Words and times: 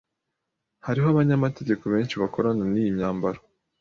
Hariho 0.85 1.07
abanyamategeko 1.09 1.83
benshi 1.93 2.15
bakorana 2.21 2.63
niyi 2.71 2.95
myambaro. 2.97 3.39